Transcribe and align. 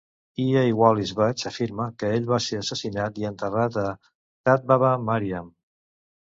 E. 0.43 0.45
A. 0.59 0.61
Wallis 0.77 1.11
Budge 1.19 1.45
afirma 1.49 1.85
que 2.03 2.09
ell 2.19 2.25
va 2.31 2.39
ser 2.45 2.61
assassinat, 2.61 3.21
i 3.25 3.29
"enterrat 3.31 3.79
a 3.83 3.85
Tadbaba 4.51 4.91
Maryam". 5.13 5.55